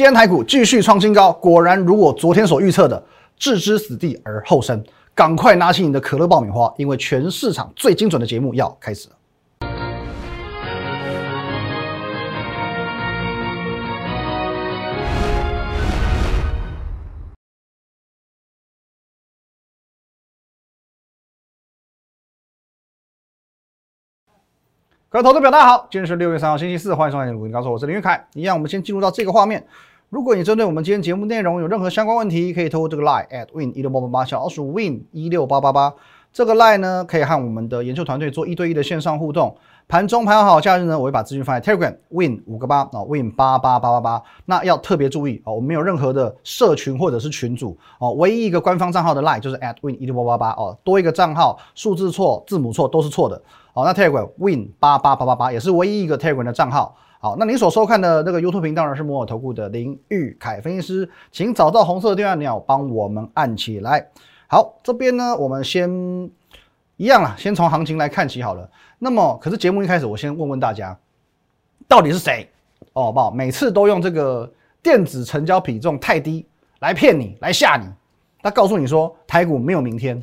[0.00, 3.04] 今天台股继续创新高，果然如我昨天所预测的，
[3.36, 4.82] 置之死地而后生。
[5.14, 9.16] 赶快拿起你的可乐爆米花，因为全市场最精准的节目要开始了。
[25.10, 28.26] 各位投资表，大家好，今天是六月三号，星期四，欢迎收看《股民高手》，我是林玉凯。
[28.32, 29.66] 一样，我们先进入到这个画面。
[30.10, 35.94] 如果你针对我们今天节目内容有任何相关问题，可以透过这个 line at win 一六八八八小老鼠 win 一六八八八
[36.32, 39.56] 这个 line 呢，可以和我们的研究团队做一对一的线上互动。
[39.86, 44.20] 盘中盘好，假日呢，我会把资讯放在 Telegram win 五个八啊 win 八八八八八。
[44.46, 53.40] 那要特别注意哦，我们没有任何的社群或者是群组哦，唯一一个官方账号的 line 就是 at win 一六八八八哦，多一个账号数字错字母错都是错的。
[53.72, 56.96] 好，那 Telegram Win 八八八八八也是唯一一个 Telegram 的账号。
[57.22, 64.08] 好，那您所收看的这个 YouTube 频道呢，是摩尔投顾的林玉凯分析师，请找到红色的订阅按钮，帮我们按起来。
[64.46, 65.90] 好，这边呢，我们先
[66.96, 68.66] 一样啊，先从行情来看起好了。
[68.98, 70.98] 那么，可是节目一开始，我先问问大家，
[71.86, 72.48] 到底是谁？
[72.94, 73.30] 哦，好不好？
[73.30, 74.50] 每次都用这个
[74.82, 76.46] 电子成交比重太低
[76.78, 77.86] 来骗你，来吓你。
[78.40, 80.18] 他告诉你说台股没有明天，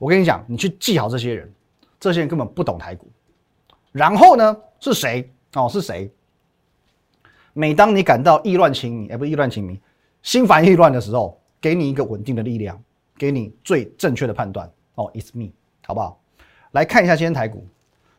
[0.00, 1.48] 我跟你讲，你去记好这些人。
[2.00, 3.06] 这些人根本不懂台股，
[3.92, 5.30] 然后呢是谁？
[5.54, 6.10] 哦，是谁？
[7.54, 9.80] 每当你感到意乱情迷，哎，不意乱情迷，
[10.22, 12.82] 心烦意乱的时候，给你一个稳定的力量，
[13.16, 14.70] 给你最正确的判断。
[14.94, 15.52] 哦，It's me，
[15.86, 16.20] 好不好？
[16.72, 17.66] 来看一下今天台股，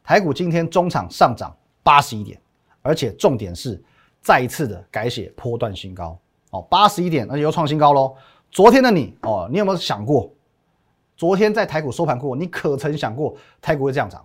[0.04, 2.40] 台股今天中场上涨八十一点，
[2.82, 3.82] 而且重点是
[4.22, 6.20] 再一次的改写波段新高。
[6.52, 8.16] 哦，八十一点，而且又创新高喽。
[8.52, 10.32] 昨天的你，哦，你有没有想过？
[11.18, 14.24] 昨天在台股收盘过，你可曾想过台股会这样涨？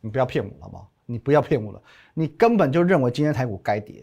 [0.00, 0.88] 你不要骗我，好不好？
[1.06, 1.82] 你不要骗我了，
[2.14, 4.02] 你根本就认为今天台股该跌。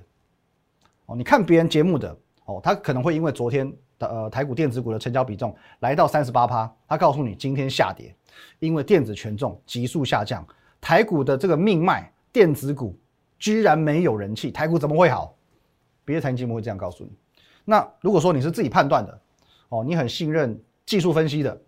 [1.16, 8.16] 你看别人节目的哦，他可能会因为昨天的呃台股电子股的成交比重来到三十八趴，他告诉你今天下跌，
[8.60, 10.46] 因为电子权重急速下降，
[10.80, 12.98] 台股的这个命脉电子股
[13.40, 15.36] 居然没有人气，台股怎么会好？
[16.04, 17.12] 别的财经节目会这样告诉你。
[17.64, 19.22] 那如果说你是自己判断的，
[19.70, 21.62] 哦，你很信任技术分析的。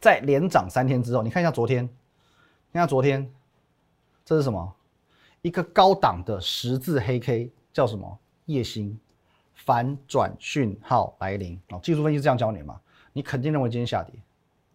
[0.00, 1.88] 在连涨三天之后，你看一下昨天，
[2.72, 3.32] 看下昨天，
[4.24, 4.74] 这是什么？
[5.42, 8.18] 一个高档的十字黑 K，叫什么？
[8.46, 8.98] 夜星
[9.54, 11.80] 反转讯号来临哦。
[11.82, 12.80] 技术分析是这样教你嘛？
[13.12, 14.14] 你肯定认为今天下跌，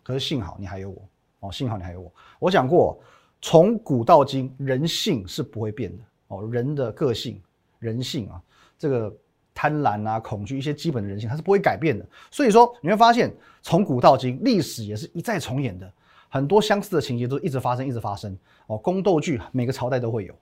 [0.03, 1.01] 可是幸好你还有我
[1.41, 2.11] 哦，幸好你还有我。
[2.39, 2.99] 我讲过，
[3.41, 7.41] 从古到今，人性是不会变的哦，人的个性、
[7.79, 8.41] 人性啊，
[8.77, 9.15] 这个。
[9.59, 12.05] 贪婪啊，恐惧一些基本的人性，它是不会改变的。
[12.29, 15.91] 所以说，你会发现从古到今，历史也是一再重演的，
[16.29, 18.37] 很多相似的情节都一直发生，一直发生。
[18.67, 20.35] 哦，宫斗剧每个朝代都会有。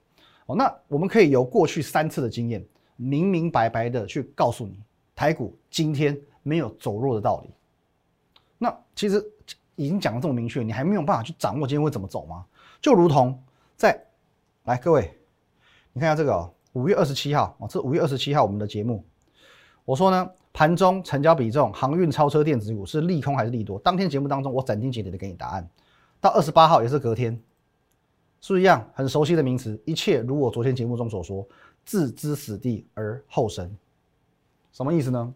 [0.44, 2.62] 哦，那我们可以由过去三次的经验，
[2.96, 4.78] 明明白白的去告诉你，
[5.14, 7.50] 台股今天没有走弱的道理。
[8.58, 9.24] 那其实
[9.76, 12.44] 已经讲的这么明确，你还没有办法去掌握今天会怎么走吗？
[12.80, 13.42] 就如同
[13.76, 14.04] 在
[14.64, 15.16] 来各位，
[15.92, 16.50] 你看一下这个。
[16.72, 19.02] 五月二十七号哦，这五月二十七号我们的节目，
[19.86, 23.78] 我说呢，盘中成交比重航运超车电子股是利空还是利多？
[23.78, 25.66] 当天节目当中我斩钉截铁的给你答案。
[26.20, 27.32] 到二十八号也是隔天，
[28.42, 29.80] 是不是一样很熟悉的名词？
[29.86, 31.48] 一切如我昨天节目中所说，
[31.86, 33.74] 置之死地而后生，
[34.72, 35.34] 什么意思呢？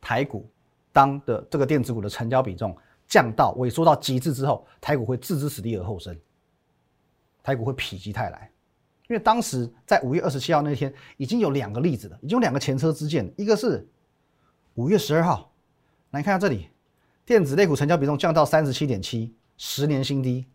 [0.00, 0.46] 台股
[0.92, 6.18] 当的这个电子股的成交比重降到萎缩到极致之后，台股会置之死地而后生，
[7.42, 8.50] 台股会否极泰来。
[9.08, 13.30] 因为当时在五月二十七号那天已经有两个例子了，已经有两个前车之鉴。
[13.36, 13.86] 一个是
[14.74, 15.52] 五月十二号，
[16.10, 16.68] 来看下这里，
[17.24, 20.46] 电子类股成交比重降到三十七点七，十年新低。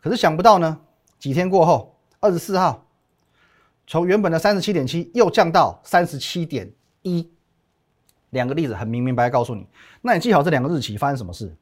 [0.00, 0.80] 可是想不到呢，
[1.18, 2.86] 几天过后，二十四号，
[3.88, 6.70] 从原本的三十七点七又降到三十七点
[7.02, 7.28] 一。
[8.30, 9.66] 两个例子很明明白白告诉你，
[10.02, 11.56] 那你记好这两个日期发生什么事？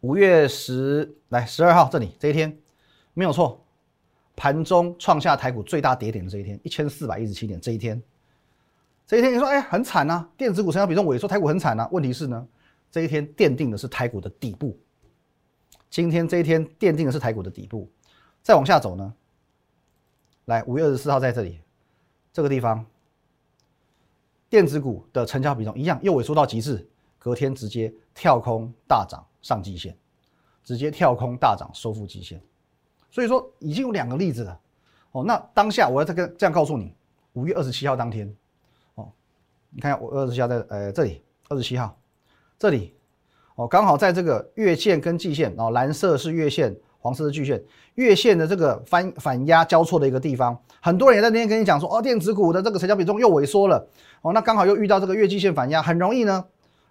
[0.00, 2.54] 五月十来十二号这里这一天
[3.14, 3.62] 没有错。
[4.34, 7.58] 盘中创下台股最大跌点的这一天，一千四百一十七点。
[7.58, 8.02] 这一天，
[9.06, 11.88] 这一天你说，哎，很惨呐，电子股成交比重萎缩，台股很惨呐。
[11.90, 12.46] 问题是呢，
[12.90, 14.76] 这一天奠定的是台股的底部。
[15.88, 17.88] 今天这一天奠定的是台股的底部，
[18.42, 19.14] 再往下走呢，
[20.46, 21.60] 来，五月二十四号在这里，
[22.32, 22.84] 这个地方，
[24.48, 26.88] 电子股的成交比重一样又萎缩到极致，
[27.18, 29.96] 隔天直接跳空大涨上季线，
[30.62, 32.40] 直接跳空大涨收复季线。
[33.10, 34.60] 所以说已经有两个例子了，
[35.10, 36.94] 哦，那当下我要再跟这样告诉你，
[37.32, 38.32] 五月二十七号当天，
[38.94, 39.10] 哦，
[39.70, 41.98] 你看我二十七号在呃这里，二十七号
[42.56, 42.94] 这里，
[43.56, 46.72] 哦，刚好在这个月线跟季线，哦，蓝色是月线，
[47.06, 47.14] 黄。
[47.14, 47.62] 色的巨线，
[47.94, 53.88] 月线的这个反反压交错的一个地方，很多人也在那天跟你讲说，哦，电子股的这个成交比重又萎缩了，
[54.20, 56.44] 哦，那刚好又遇到这个月季线反压，很容易呢，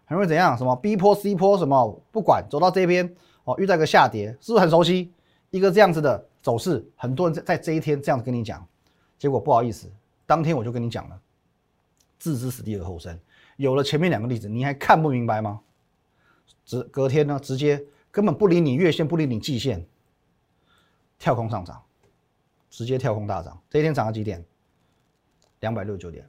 [0.06, 0.57] 很容易怎样？
[0.57, 3.13] 什么 B 波 C 波什么不管，走到这边，
[3.44, 5.12] 哦，遇到一个下跌，是不是很熟悉？
[5.51, 8.65] 一个这样子的走势，很多人在在这一天这样子跟你讲，
[9.19, 9.88] 结果不好意思，
[10.25, 11.19] 当天我就跟你讲了，
[12.17, 13.17] 置之死地而后生。
[13.57, 15.59] 有了前面两个例子，你还看不明白吗？
[16.65, 17.81] 直隔天呢，直接
[18.12, 19.85] 根本不理你月线，不理你季线，
[21.17, 21.81] 跳空上涨，
[22.69, 23.59] 直接跳空大涨。
[23.69, 24.44] 这一天涨了几点？
[25.62, 26.27] 两百六十九点，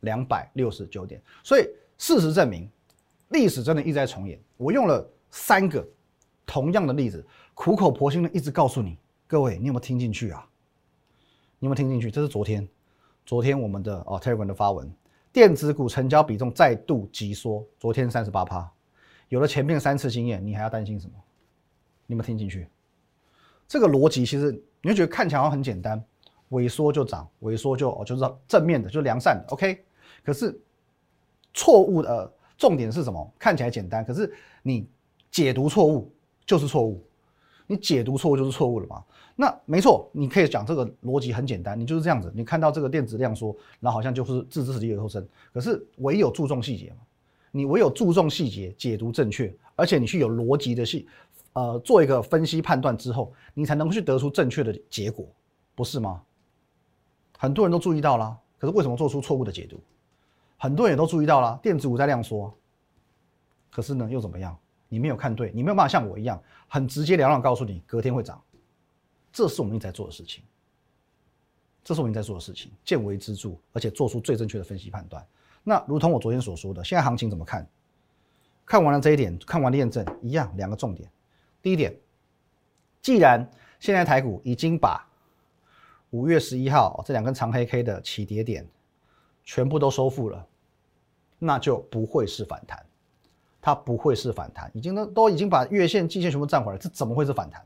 [0.00, 1.20] 两百六十九点。
[1.42, 1.68] 所以
[1.98, 2.70] 事实证明，
[3.30, 4.38] 历史真的一再重演。
[4.56, 5.84] 我用了三个
[6.46, 10.46] 同样的例子，苦口婆心的一直告诉你，各位，你有没有听进去啊？
[11.58, 12.10] 你有没有听进去？
[12.10, 12.68] 这是昨天，
[13.24, 14.92] 昨天我们的哦 Telegram 的发文。
[15.32, 18.70] 电子股成交比重再度急缩，昨天三十八趴，
[19.30, 21.14] 有了前面三次经验，你还要担心什么？
[22.06, 22.68] 你有没有听进去，
[23.66, 24.52] 这个逻辑其实
[24.82, 26.02] 你会觉得看起来好像很简单，
[26.50, 29.84] 萎缩就涨，萎缩就哦就是正面的，就良善的，OK。
[30.22, 30.58] 可是
[31.52, 33.32] 错误的重点是什么？
[33.38, 34.32] 看起来简单，可是
[34.62, 34.88] 你
[35.30, 36.12] 解读错误
[36.46, 37.02] 就是错误，
[37.66, 39.02] 你解读错误就是错误了嘛？
[39.36, 45.26] 那没错，你可以讲这个逻辑很简单，你就是这样子，你看到这个电子量缩，然后好像就是置之死地而后生。
[45.52, 46.98] 可是唯有注重细节嘛，
[47.50, 51.08] 你唯有注重细节，解读正确，而且你去有逻辑的细，
[51.54, 55.26] 呃，做一个分析判断之后，你才能去得出正确的结果，
[55.74, 56.22] 不是吗？
[57.38, 59.80] 很多人都注意到了，可是为什么做出错误的解读？
[60.56, 62.52] 很多人也都注意到了，电子股在量缩，
[63.70, 64.56] 可是呢又怎么样？
[64.88, 68.40] 你没有看对，你没有办法像我一样很直截了当告诉你隔天会涨。
[69.32, 70.44] 这是我们一直在做的事情，
[71.82, 75.24] 这是我们一直在做的事情，见微知著，而且做出最正确的分析判断。
[75.62, 77.68] 那如同我昨天所说的，现在行情怎么看？
[78.64, 81.10] 看完了这一点，看完了验证，一样两个重点。
[81.64, 81.96] 第一点，
[83.00, 83.50] 既然
[83.80, 85.02] 现在台股已经把
[86.10, 88.68] 五月十一号这两根长黑 K 的起跌点
[89.44, 90.46] 全部都收复了，
[91.38, 92.84] 那就不会是反弹，
[93.62, 97.64] 它不会是反弹，已经都都已经把月线、季线全部站回来，这怎么会是反弹？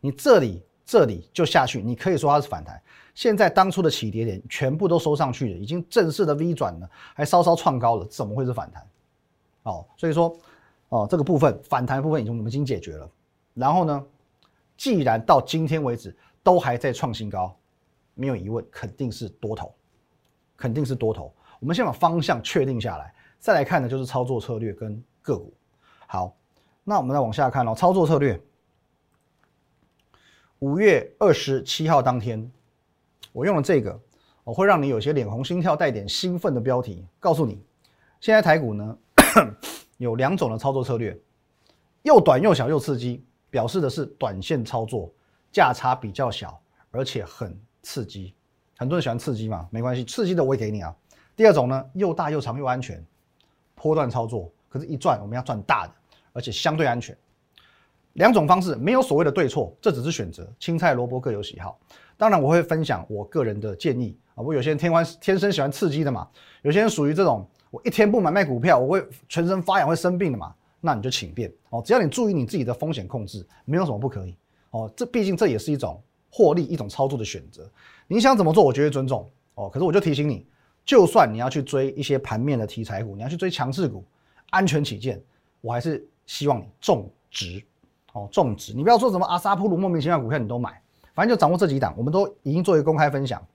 [0.00, 0.62] 你这里？
[0.84, 2.80] 这里就下去，你可以说它是反弹。
[3.12, 8.86] 现在当初的起跌点全部都收上去了，已经正式的 V 转了，还稍稍创高了，怎么会是反弹？
[9.64, 10.38] 哦，所以说，
[10.90, 13.10] 哦，这个部分反弹部分已经我们已经解决了。
[13.56, 14.06] 然后呢，
[14.76, 17.56] 既然到今天为止都还在创新高，
[18.14, 19.74] 没有疑问，肯定是多头，
[20.56, 21.32] 肯定是多头。
[21.58, 25.54] 我们先把方向确定下来，再来看的就是操作策略跟个股。
[26.06, 26.36] 好，
[26.84, 28.38] 那我们再往下看哦，操作策略。
[30.58, 32.50] 五月二十七号当天，
[33.32, 33.98] 我用了这个，
[34.44, 37.58] 我会让你有些脸红心跳、带点兴奋的标题，告诉你，
[38.20, 38.98] 现在台股呢
[39.96, 41.18] 有两种的操作策略，
[42.02, 45.12] 又短又小又刺激，表示的是短线操作，
[45.52, 46.60] 价差比较小，
[46.90, 48.34] 而且很刺激。
[48.78, 50.94] 很多人喜欢刺激嘛，没关系，刺激的我也给你啊。
[51.34, 53.04] 第二种呢，又大又长又安全，
[53.74, 55.92] 波段操作，可是一赚我们要赚大的，
[56.32, 57.16] 而且相对安全。
[58.14, 61.78] 两种方式没有所谓的对错，这只是选择，青菜萝卜各有喜好。
[62.16, 64.42] 当然，我会分享我个人的建议啊。
[64.42, 66.26] 我有些人天欢天生喜欢刺激的嘛，
[66.62, 70.54] 有些人属于这种我一天不买卖股票，我会全身发痒会生病的嘛。
[70.80, 74.36] 那你就请便哦，只要你注意你自己的风险控制，没有什么不可以
[74.70, 74.90] 哦。
[74.96, 76.00] 这毕竟这也是一种
[76.30, 77.68] 获利、一种操作的选择。
[78.06, 79.68] 你想怎么做，我绝对尊重哦。
[79.68, 80.46] 可是我就提醒你，
[80.84, 84.04] 就算你要去追一些盘面的题材股，你要去追强势股，
[84.50, 85.22] 安全起见，
[85.60, 87.62] 我还是希望你重值。
[88.12, 90.80] 哦，种植，你不要说什么阿萨普鲁莫名其妙股票你都买，
[91.12, 93.46] 反正就掌握这几档，我们都已经做一个公开分享。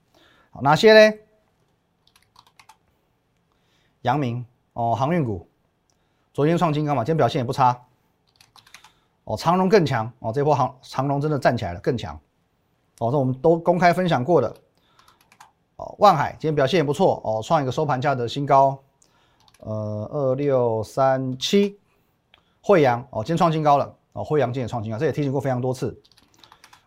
[0.50, 1.16] 好，哪些呢？
[4.02, 5.48] 阳明哦，航运股，
[6.32, 7.78] 昨天创新高嘛，今天表现也不差。
[9.24, 12.18] 哦，长荣更强哦，这波航长荣真的站起来了，更强。
[13.00, 14.54] 哦，这我们都公开分享过的。
[15.76, 18.82] 哦，万海今天表现也不错哦，创一个收盘价的新高。
[19.58, 21.78] 呃，二六三七，
[22.62, 23.94] 惠阳哦，今天创新高了。
[24.14, 26.00] 哦，惠阳今天创新高，这也提醒过非常多次。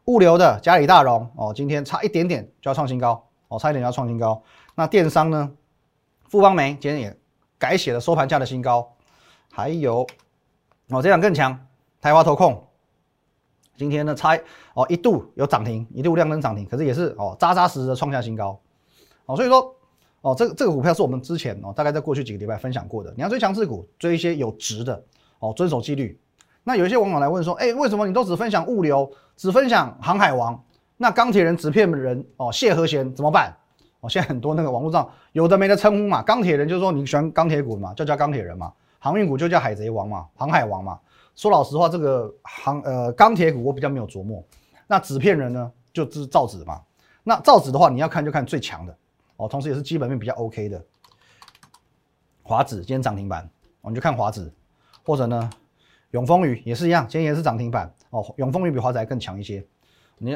[0.06, 4.42] 物流的嘉里大荣哦，今天差一点点就要创新高哦，差一点就要创新高。
[4.74, 5.52] 那电商呢？
[6.30, 7.16] 富邦煤今天也
[7.60, 8.95] 改写了收盘价的新高。
[9.56, 10.06] 还有
[10.90, 11.58] 哦，这样更强，
[12.02, 12.62] 台华投控
[13.78, 14.38] 今天呢差
[14.74, 18.60] 哦一度有涨停，一度亮灯涨停，可是也是哦扎扎实实的创下新高。
[19.28, 19.74] 哦，所以说
[20.20, 23.14] 哦，这个这个股票是我们之前哦大概在过去几个礼拜分享过的。
[23.16, 25.02] 你要追强势股，追一些有值的
[25.40, 26.20] 哦，遵守纪律。
[26.66, 30.62] 那有一些网友来问说，哎，为什么你都只分享物流，只分享航海王？
[30.98, 33.56] 那钢铁人、纸片人哦，谢和弦怎么办？
[34.02, 38.74] 哦，现在很多那个网络上有的没的称呼嘛，钢铁人就是说你喜欢钢铁股嘛，就叫钢铁人嘛。
[39.06, 41.00] 航运股就叫海贼王嘛，航海王嘛。
[41.36, 44.44] 说老实话，这个航呃钢铁股我比较没有琢磨。
[44.88, 46.82] 那纸片人呢，就是造纸嘛。
[47.24, 48.98] 那造纸的话，你要看就看最强的
[49.38, 50.84] 哦，同时也是基本面比较 OK 的。
[52.42, 53.48] 华子今天涨停板，
[53.82, 54.52] 我们就看华子，
[55.04, 55.48] 或者呢
[56.10, 58.26] 永丰宇也是一样，今天也是涨停板哦。
[58.38, 59.64] 永丰宇比华指还更强一些。
[60.18, 60.36] 你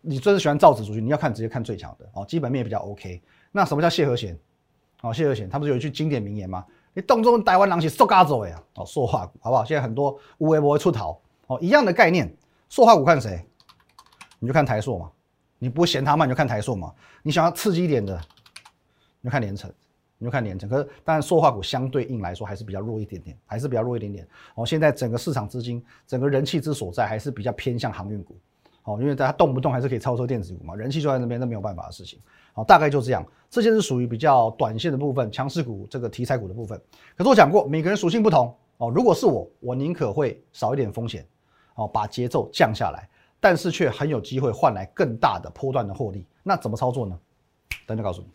[0.00, 3.22] 你最是喜欢造纸族群，你要看直接看最强的哦，基本面比较 OK。
[3.52, 4.36] 那什么叫谢和弦？
[5.02, 6.66] 哦，谢和弦他不是有一句经典名言吗？
[6.98, 8.60] 你动作台湾狼是塑嘎走呀！
[8.74, 9.64] 哦，塑化股好不好？
[9.64, 12.28] 现在很多无为不会出逃哦，一样的概念。
[12.68, 13.46] 塑化股看谁？
[14.40, 15.08] 你就看台塑嘛。
[15.60, 16.92] 你不会嫌它慢，你就看台塑嘛。
[17.22, 18.20] 你想要刺激一点的，
[19.20, 19.72] 你就看连城，
[20.18, 20.68] 你就看连城。
[20.68, 24.26] 可是当然塑化股相对应来说还是比较弱一点点，还是比较弱一点点。
[24.56, 28.36] 哦，现在整个市场资金、整个人气之所在还是比较偏向航运股。
[28.82, 32.18] 哦，因为大家动不动还是可以超车电子股嘛，人气就在那边，那没有办法的事情。
[32.58, 33.24] 好，大概就这样。
[33.48, 36.76] 这些是属于比较短线的部分，强势股这个题材股的部分。
[37.16, 38.90] 可是我讲过，每个人属性不同哦。
[38.90, 41.24] 如果是我，我宁可会少一点风险，
[41.76, 46.26] 哦，把节奏降下来，但是却很有机会换来更大的波段的获利。
[46.42, 47.16] 那怎么操作呢？
[47.86, 48.28] 等着告诉你。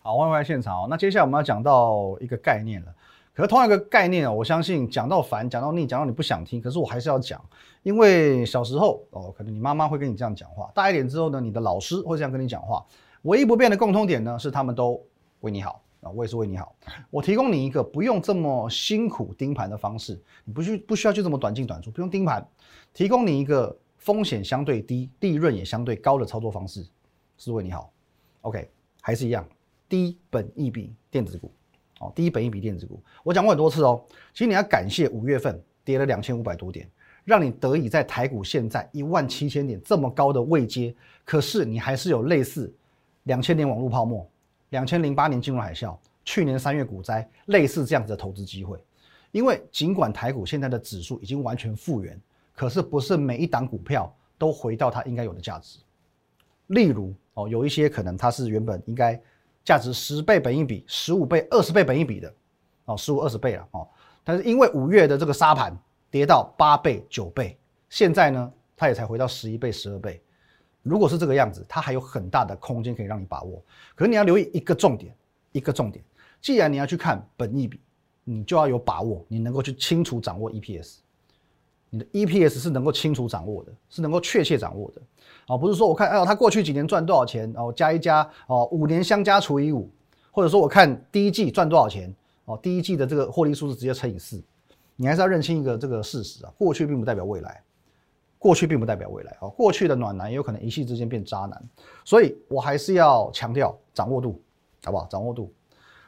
[0.00, 0.86] 好，欢迎回来现场哦。
[0.90, 2.92] 那接下来我们要讲到一个概念了。
[3.32, 7.42] 可是同样一个概念啊，我相信讲到烦、讲到腻、讲到你不想听，可是我还是要讲，
[7.82, 12.84] 因为小时候哦，可能你妈妈会跟你这样讲话，大一点之后呢，你的老师会这样跟你讲话，
[13.22, 15.00] 唯一不变的共通点呢，是他们都
[15.40, 16.74] 为你好啊，我也是为你好，
[17.08, 22.46] 我提供你一个不用这么辛苦盯盘的方式，你不需不需要去这么短进短出，不用盯盘，
[22.92, 26.86] 提供你一个风险相对低、利润也相对高的操作方式，
[27.38, 27.92] 是为你好。
[28.42, 28.68] OK，
[29.00, 29.46] 还是一样，
[29.88, 31.50] 低本一笔电子股。
[32.00, 34.02] 哦，第一本一笔电子股，我讲过很多次哦。
[34.32, 36.88] 其实你要感谢五月份跌了两千五百多点，
[37.24, 40.94] 让你得以在台股现在一万七千点这么高的位阶，
[41.26, 42.72] 可是你还是有类似
[43.24, 44.26] 两千年网络泡沫、
[44.70, 48.82] 两千零八年金融海啸、去年三月股灾类似这样子的投资机会。
[49.30, 52.18] 因为尽管台股现在的指数已经完全复原，
[52.54, 55.78] 可是不是每一档股票都回到它应该有的价值。
[56.68, 59.20] 例如哦，有一些可能它是原本应该。
[59.64, 62.32] 价值十倍本一比，十五倍、二十倍本一比的，
[62.86, 63.86] 哦，十五、二十倍了哦。
[64.24, 65.76] 但是因为五月的这个沙盘
[66.10, 70.20] 跌到八倍、九倍，现在呢，它也才回到十一倍、十二倍。
[70.82, 73.62] 如果是这个样子，它还有很大的空间可以让你把握。
[73.94, 75.14] 可是你要留意一个重点，
[75.52, 76.02] 一个重点。
[76.40, 77.78] 既然你要去看本一比，
[78.24, 80.98] 你就要有把握，你能够去清楚掌握 EPS。
[81.90, 85.02] 你的 EPS 是能够清楚掌握的，是能够确切掌握的，
[85.48, 89.90] 哦，不是说我看，哎呦，他过去几年赚多少钱，哦，加一加，哦，五年相加除以五，
[90.30, 94.40] 或者说我看第一季赚多少钱，哦，第一季的这个获利数字直接乘以四，
[94.94, 97.60] 你还是要认清一个这个事实啊，过去并不代表未来，
[98.38, 101.60] 过去并不代表未来，哦，过去的暖男也有可能一夕之间变渣男，
[102.04, 104.40] 所以我还是要强调掌握度，
[104.84, 105.08] 好不好？
[105.10, 105.52] 掌握度，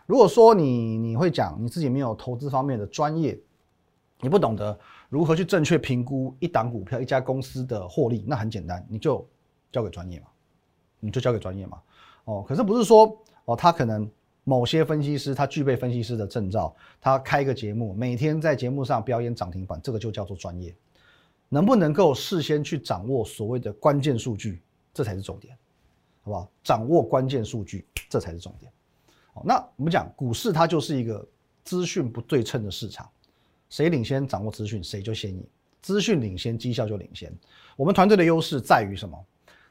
[0.07, 3.37] 如果说你你会讲你自己没有投资方面的专业，
[4.21, 4.79] 你不懂得。
[5.13, 8.25] 如何去正确评估一档股票、一家公司的获利？
[8.27, 9.23] 那很简单，你就
[9.71, 10.27] 交给专业嘛，
[11.01, 11.83] 你就交给专业嘛。
[12.25, 13.15] 哦，可是不是说
[13.45, 14.11] 哦，他可能
[14.43, 20.75] 某些分析师他具备分析师的证照，他开个节目，每天在节目上表演涨停板，这个就叫做专业。
[21.51, 24.63] 能不能够事先去掌握所谓的关键数据，
[24.95, 25.55] 这才是重点，
[26.23, 26.51] 好不好？
[26.65, 28.73] 掌握关键数据，这才是重点。
[29.35, 31.23] 好，那我们讲股市，它就是一个
[31.65, 33.07] 资讯不对称的市场。
[33.73, 35.43] 谁领先掌握资讯，谁就先赢。
[35.81, 37.33] 资讯领先，绩效就领先。
[37.75, 39.19] 我们团队的优势在于什么？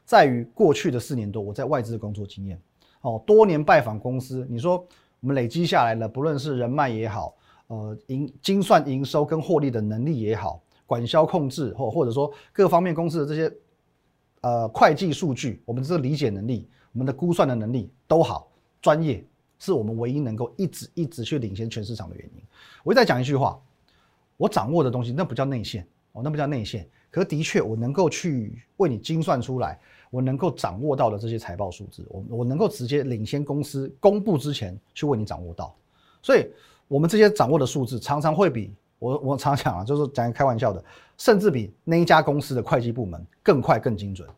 [0.04, 2.60] 在于过去的四年多我在外资的工作经验，
[3.02, 4.44] 哦，多年拜访公司。
[4.50, 4.84] 你说
[5.20, 7.36] 我们累积下来了，不论是人脉也好，
[7.68, 13.56] 呃，营精算营收跟获利的能力也好，管销控制或或者说各方面公司的这些
[14.40, 19.24] 呃会计数据，我们这个理解能力，我们的估算的能力都好，专业
[19.60, 22.42] 是我们唯一能够一直一直去领先全市场的原因。
[22.82, 23.62] 我再讲一句话。
[24.42, 26.84] 我掌握的东西，那不叫内线哦，那不叫内线。
[27.12, 29.78] 可是的确，我能够去为你精算出来，
[30.10, 35.72] 我能够掌握到的这些财报数字，我我能够直接领先公司公布之前去为你掌握到。
[36.20, 36.44] 所以，
[36.88, 40.82] 我们这些掌握的数字，常常会比我我常讲啊，就是讲开玩笑的，
[41.18, 44.28] 甚至比那一家公司的会计部门更快更精准。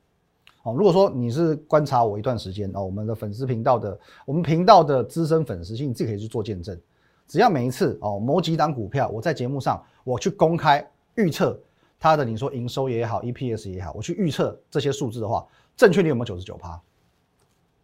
[0.64, 6.78] 哦，如果说你是观察我一段时间哦，我们的粉丝频道的，我们频道的资深粉丝，其实你自己可以去做见证。
[7.26, 11.58] 只要每一次哦，某几档股票，我在节目上我去公开预测
[11.98, 15.46] 它的，你说营收也好，EPS 也好，我去预测这些数字的话，
[15.76, 16.80] 正确率有没有九十九趴？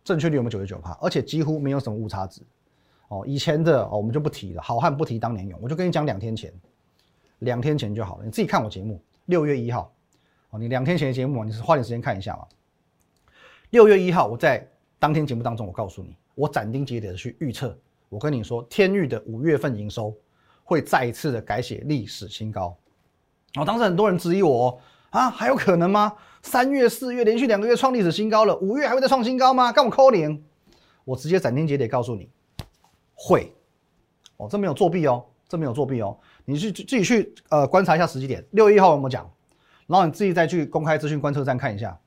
[0.04, 0.92] 正确率有没有九十九趴？
[1.00, 2.42] 而且几乎没有什么误差值。
[3.08, 6.52] 哦，以前的哦，我们就不提了，好汉不提当年勇，我就跟你讲两天前，
[7.40, 9.92] 两天前就好了，你自己看我节目，六月一号，
[10.50, 12.46] 哦，你两天前的节目，你是花点时间看一下嘛。
[13.70, 17.76] 六月一号，我在当天节目当中，我告诉你，我斩钉截铁的去预测。
[18.08, 20.14] 我跟你说，天域的五月份营收
[20.70, 22.76] 会再一次的改写历史新高。
[23.56, 26.12] 哦，当时很多人质疑我啊，还有可能吗？
[26.42, 29.72] 三月、四月连续两个月创历史新高了，五月还会再创新高吗？
[29.72, 30.44] 干我扣零？
[31.04, 32.30] 我直接斩钉截铁告诉你，
[33.14, 33.52] 会。
[34.36, 36.16] 哦，这没有作弊哦，这没有作弊哦。
[36.44, 39.28] 你去自己去呃观察一下时机点，六月一号我们讲，
[39.88, 41.98] 然后你自己再去公开资讯观测站看一下，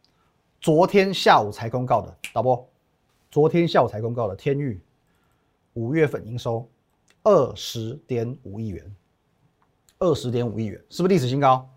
[0.61, 2.65] 昨天下午才公告的，导播，
[3.29, 4.81] 昨天下午才公告的天域
[5.73, 6.65] 五月份营收
[7.23, 8.95] 二十点五亿元。
[9.99, 11.69] 二十点五亿元，是不是历史新高？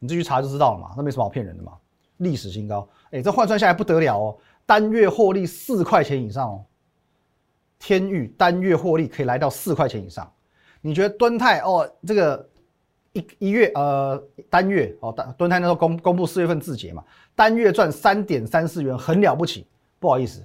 [0.00, 1.72] 你自己查就知道了嘛，那没什么好骗人的嘛。
[2.16, 6.64] 历史新高，哎，这换算下来不得了哦，单月获利四块钱以上哦。
[7.78, 10.28] 天域单月获利可以来到四块钱以上，
[10.80, 12.48] 你觉得敦泰哦，这个
[13.12, 17.04] 一一月呃单月哦，敦敦泰那时候公公布四月份字节嘛，
[17.36, 19.64] 单月赚三点三四元，很了不起。
[20.00, 20.44] 不好意思，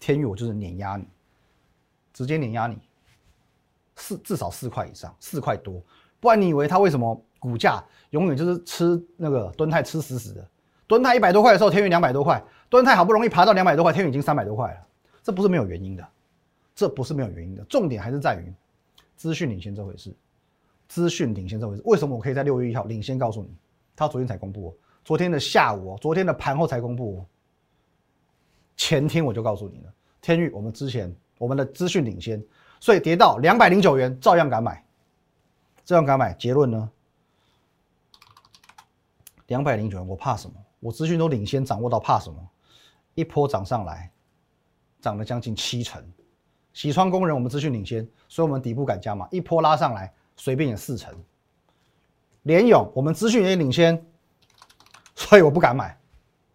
[0.00, 1.04] 天域我就是碾压你，
[2.14, 2.78] 直接碾压你，
[4.02, 5.80] 四至少四块以上，四块多。
[6.18, 10.48] 不然你以为它为什么股价永远就是吃那个蹲泰吃死死的？
[10.88, 14.86] 蹲泰一百多块的时候，天宇两百多块，蹲泰好不容易爬到两百多块，天宇已经三百多块了，
[15.22, 16.06] 这不是没有原因的，
[16.74, 18.52] 这不是没有原因的，重点还是在于
[19.16, 20.14] 资讯领先这回事，
[20.88, 21.82] 资讯领先这回事。
[21.84, 23.56] 为什么我可以在六月一号领先告诉你？
[23.94, 27.26] 他昨天才公布哦，昨天的下午哦，昨天的盘后才公布哦，
[28.76, 32.42] 前天我就告诉你了，天宇我们之前我们的资讯领先，
[32.82, 34.84] 所以跌到两百零九元照样敢买。
[35.84, 36.32] 照样敢买？
[36.32, 36.90] 结论呢？
[39.46, 40.56] 两百零九元，我怕什么？
[40.80, 42.36] 我资讯都领先掌握到，怕什么？
[43.14, 44.10] 一波涨上来，
[45.00, 46.04] 涨了将近七成。
[46.72, 49.28] 喜川工人，我们资讯领先，所以我们底部敢加码。
[49.30, 51.14] 一波拉上来，随便也四成。
[52.42, 54.04] 联勇，我们资讯也领先，
[55.14, 55.96] 所以我不敢买。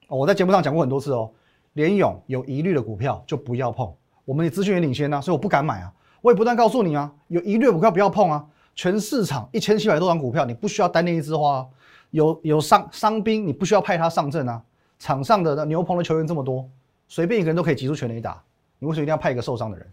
[0.10, 1.32] 我在节目上讲过很多次哦，
[1.72, 3.96] 联勇有疑虑的股票就不要碰。
[4.26, 5.94] 我们的资讯也领先啊，所以我不敢买啊。
[6.22, 8.48] 我也不断告诉你啊，有一律股票不要碰啊。
[8.76, 11.68] 全市场一千七百多张股票，你不需要单练一枝花，
[12.12, 14.64] 有有伤伤兵，你不需要派他上阵啊。
[15.00, 16.70] 场上的牛棚的球员这么多，
[17.08, 18.44] 随便一个人都可以挤出全垒打，
[18.78, 19.88] 你为什么一定要派一个受伤的人？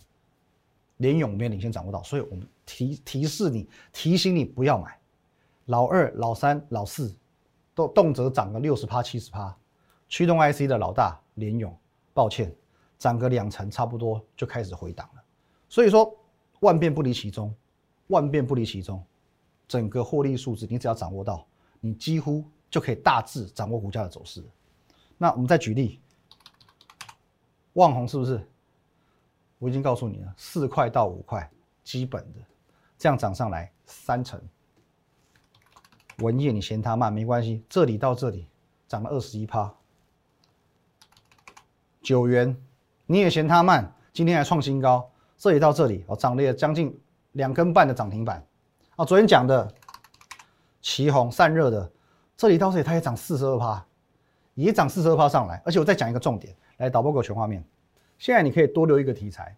[0.99, 4.99] 连勇没有领先掌握到，所以我们提提示你，提醒你不要买。
[5.67, 7.15] 老二、老三、老四
[7.75, 9.57] 都动辄涨个六十趴、七十趴，
[10.11, 11.75] 驱动 IC 的老大连勇，
[12.13, 12.55] 抱歉，
[12.99, 15.24] 涨个两成差不多就开始回档了。
[15.75, 16.17] 所以说，
[16.61, 17.53] 万变不离其宗。
[18.07, 19.05] 万变不离其宗，
[19.67, 21.45] 整个获利数字你只要掌握到，
[21.81, 24.41] 你几乎就可以大致掌握股价的走势。
[25.19, 25.99] 那我们再举例，
[27.73, 28.47] 旺红是不是？
[29.59, 31.51] 我已经告诉你了，四块到五块
[31.83, 32.39] 基本的，
[32.97, 34.41] 这样涨上来三成。
[36.19, 38.47] 文业你嫌它慢没关系，这里到这里
[38.87, 39.75] 涨了二十一趴。
[42.01, 42.57] 九元
[43.07, 45.11] 你也嫌它慢，今天还创新高，
[45.45, 46.99] 这里到这里哦涨了将近。
[47.33, 48.47] 两根半的涨停板
[48.95, 49.05] 啊！
[49.05, 49.69] 昨天讲的
[50.81, 51.91] 旗红散热的，
[52.37, 53.85] 这里到这里它也涨四十二趴，
[54.55, 55.61] 也涨四十二趴上来。
[55.65, 57.65] 而且我再讲一个重点，来导播给我全画面。
[58.19, 59.57] 现在你可以多留一个题材。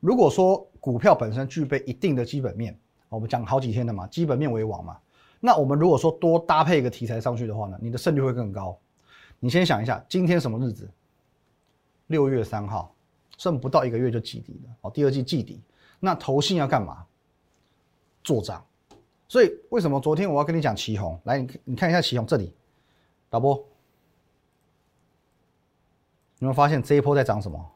[0.00, 2.74] 如果说股票本身具备一定的基本面，
[3.10, 4.96] 我们讲好几天的嘛，基本面为王嘛。
[5.40, 8.80] 那我们如果说多搭配一个题材上去的话呢，你的胜率会更高。
[9.40, 10.90] 你先想一下，今天什么日子？
[12.06, 12.93] 六月三号，
[13.38, 15.60] 剩不到一个月就季底了哦，第二季季底。
[16.00, 17.04] 那投信要干嘛？
[18.22, 18.64] 做账，
[19.28, 21.20] 所以为什么昨天我要跟你讲旗红？
[21.24, 22.54] 来，你你看一下旗红这里，
[23.28, 23.54] 导播，
[26.38, 27.70] 有没有发现这一波在涨什么？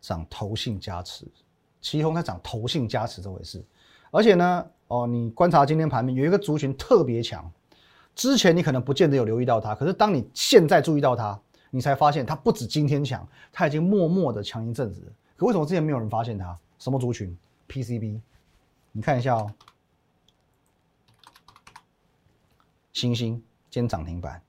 [0.00, 1.26] 涨投信加持，
[1.80, 3.64] 旗红在涨投信加持这回事。
[4.10, 7.50] 而且呢，哦，你观察今天盘面有一个族群特别强，
[8.14, 11.38] 之前你可能不见得有留意到它，可是当你现在注意到它，
[11.76, 15.12] 你才发现它不止今天强，它已经默默的强一阵子。
[15.36, 16.58] 可为什么之前没有人发现它？
[16.78, 17.36] 什么族群
[17.68, 18.18] ？PCB，
[18.92, 19.52] 你看一下哦。
[22.94, 23.34] 星星
[23.68, 24.40] 今天涨停板，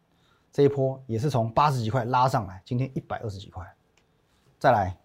[0.53, 3.75] 这一波也是从八十几块拉上来，今天一百二十几块。
[4.57, 4.97] 再来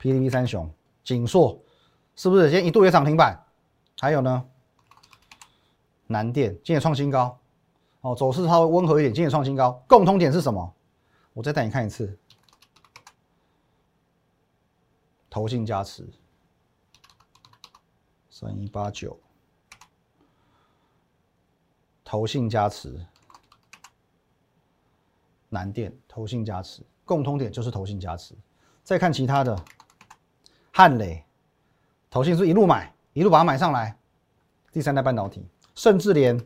[0.00, 1.60] ，PCB 三雄，锦硕
[2.14, 3.36] 是不是今天一度也涨停板？
[3.98, 4.44] 还有呢，
[6.06, 7.36] 南电今天创新高，
[8.02, 9.72] 哦，走势稍微温和一点，今天创新高。
[9.88, 10.72] 共通点是什么？
[11.38, 12.18] 我再带你看一次，
[15.30, 16.04] 投信加持。
[18.28, 19.16] 三一八九，
[22.02, 23.06] 投信加持，
[25.48, 28.34] 南电投信加持，共通点就是投信加持。
[28.82, 29.64] 再看其他的，
[30.72, 31.24] 汉磊
[32.10, 33.96] 投信是一路买，一路把它买上来。
[34.72, 35.46] 第三代半导体，
[35.76, 36.36] 甚至连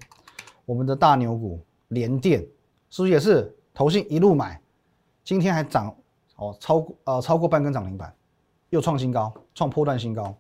[0.66, 2.42] 我们的大牛股联电，
[2.90, 4.62] 是不是也是投信一路买？
[5.25, 5.95] 今天还涨
[6.37, 8.15] 哦，超过呃超过半根涨停板，
[8.71, 10.37] 又创新高，创破断新高。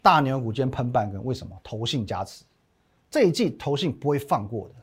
[0.00, 1.56] 大牛股今天喷半根，为什么？
[1.62, 2.44] 投信加持，
[3.10, 4.74] 这一季投信不会放过的，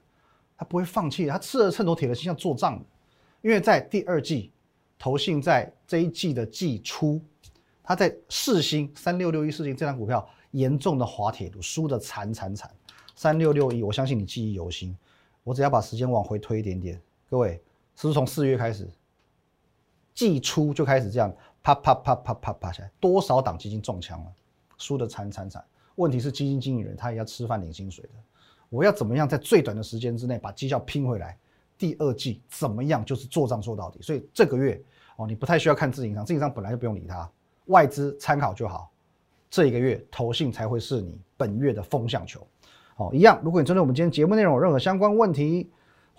[0.57, 2.85] 他不会放弃，他吃了秤砣铁了心要做账的，
[3.41, 4.51] 因为在第二季，
[4.97, 7.21] 投信在这一季的季初，
[7.83, 12.69] 他在四星三六六一四星这张股票严重的滑铁卢，输的惨惨惨，
[13.15, 14.97] 三六六一，我相信你记忆犹新，
[15.43, 17.61] 我只要把时间往回推一点点，各位，
[17.99, 18.87] 是不是从四月开始，
[20.13, 24.31] 季初就开始这样啪啪啪啪啪啪起来，多少档基金中枪了？
[24.77, 25.61] 输的惨惨惨，
[25.95, 28.11] 问题是基金经理人他也要吃饭领薪水的，
[28.69, 31.37] 我要怎么样在最短的时间之内把绩效拼回来？
[31.77, 34.81] 第二季怎么样就是做账做到底，所以这个月
[35.17, 37.29] 哦，你不太需要看自营商，自营商本来就不用理他，
[37.65, 38.89] 外资参考就好。
[39.49, 42.47] 这一个月投信才会是你本月的风向球，
[42.95, 43.41] 哦，一样。
[43.43, 45.69] 如果你针对我们今天节目内容有任何相关问题，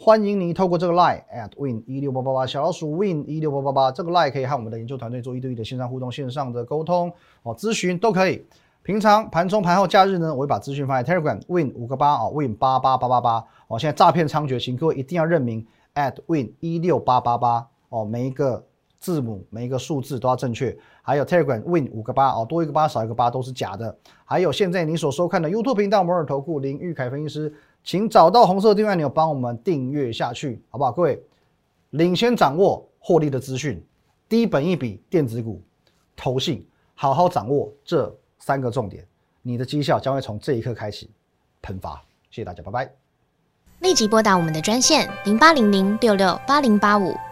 [0.03, 8.43] 欢迎你透过这个 line at win 一六八八八小老鼠 win 一六八八八这个 line 可以和我们的研究团队做一对一的线上互动、线上的沟通哦，咨询都可以。
[8.83, 13.79] 平常盘中、盘后、假日呢，我会把资讯放在 Telegram win 五个八哦，win 八八八八八哦。
[13.79, 18.65] 现在诈骗猖獗，请各位一定要认明 at win 一六八八八哦，每一个
[18.99, 20.75] 字母、每一个数字都要正确。
[21.03, 23.95] 还有 Telegram win 五个八哦，多一个八少一个八都是假的。
[24.25, 27.55] 还有现在你所收看的 YouTube 频道摩尔投顾林玉凯分析师。
[27.83, 30.93] 请找到红色订阅按钮，帮我们订阅下去，好不好？
[30.93, 31.23] 各位，
[31.91, 33.83] 领先掌握获利的资讯，
[34.29, 35.63] 低本一笔电子股，
[36.15, 39.07] 投信，好好掌握这三个重点，
[39.43, 41.09] 你的绩效将会从这一刻开始
[41.63, 41.95] 喷发。
[42.31, 42.93] 谢谢大家，拜拜。
[43.81, 47.15] 立即拨打我们的专线零八零零六六八零八五